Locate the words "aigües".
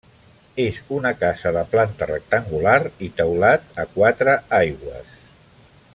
4.65-5.17